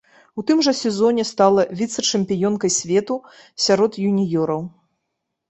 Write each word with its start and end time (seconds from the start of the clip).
У 0.41 0.43
тым 0.51 0.61
жа 0.67 0.71
сезоне 0.77 1.25
стала 1.31 1.65
віцэ-чэмпіёнкай 1.81 2.73
свету 2.79 3.19
сярод 3.67 4.01
юніёраў. 4.09 4.61